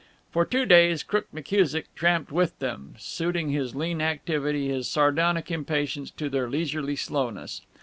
For 0.31 0.45
two 0.45 0.65
days 0.65 1.03
Crook 1.03 1.27
McKusick 1.31 1.83
tramped 1.95 2.31
with 2.31 2.57
them, 2.57 2.95
suiting 2.97 3.51
his 3.51 3.75
lean 3.75 4.01
activity, 4.01 4.67
his 4.67 4.89
sardonic 4.89 5.51
impatience, 5.51 6.09
to 6.17 6.27
their 6.27 6.49
leisurely 6.49 6.95
slowness. 6.95 7.61